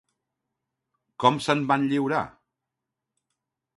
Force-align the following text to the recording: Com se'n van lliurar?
Com 1.25 1.37
se'n 1.47 1.61
van 1.73 1.85
lliurar? 1.91 2.23